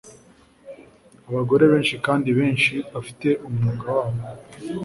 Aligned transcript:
Abagore 1.29 1.63
benshi 1.71 1.95
kandi 2.05 2.29
benshi 2.39 2.73
bafite 2.93 3.27
umwuga 3.47 3.85
wabo 3.97 4.21